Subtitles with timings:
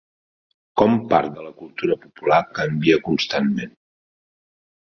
[0.81, 3.77] Com part de la cultura popular canvia constantment.